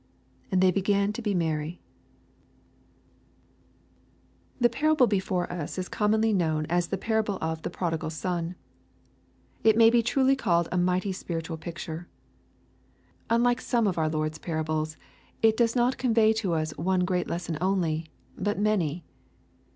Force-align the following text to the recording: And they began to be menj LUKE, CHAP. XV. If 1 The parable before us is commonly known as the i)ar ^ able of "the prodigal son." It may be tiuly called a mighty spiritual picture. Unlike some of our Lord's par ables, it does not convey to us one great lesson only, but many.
And 0.51 0.61
they 0.61 0.71
began 0.71 1.13
to 1.13 1.21
be 1.21 1.35
menj 1.35 1.77
LUKE, 1.77 1.77
CHAP. 1.77 1.77
XV. 1.77 3.43
If 4.49 4.51
1 4.51 4.61
The 4.61 4.69
parable 4.69 5.05
before 5.05 5.53
us 5.53 5.77
is 5.77 5.87
commonly 5.89 6.33
known 6.33 6.65
as 6.71 6.87
the 6.87 6.97
i)ar 6.97 7.17
^ 7.17 7.19
able 7.23 7.37
of 7.39 7.61
"the 7.61 7.69
prodigal 7.69 8.09
son." 8.09 8.55
It 9.63 9.77
may 9.77 9.91
be 9.91 10.01
tiuly 10.01 10.35
called 10.35 10.67
a 10.71 10.77
mighty 10.79 11.11
spiritual 11.11 11.57
picture. 11.57 12.07
Unlike 13.29 13.61
some 13.61 13.85
of 13.85 13.99
our 13.99 14.09
Lord's 14.09 14.39
par 14.39 14.63
ables, 14.63 14.95
it 15.43 15.55
does 15.55 15.75
not 15.75 15.99
convey 15.99 16.33
to 16.33 16.53
us 16.53 16.75
one 16.79 17.01
great 17.01 17.27
lesson 17.27 17.59
only, 17.61 18.07
but 18.35 18.57
many. 18.57 19.03